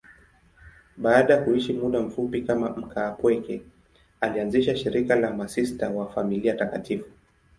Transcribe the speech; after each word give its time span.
Baada 0.97 1.33
ya 1.33 1.43
kuishi 1.43 1.73
muda 1.73 1.99
mfupi 2.01 2.41
kama 2.41 2.69
mkaapweke, 2.69 3.61
alianzisha 4.21 4.75
shirika 4.75 5.15
la 5.15 5.33
Masista 5.33 5.89
wa 5.89 6.13
Familia 6.13 6.53
Takatifu. 6.53 7.09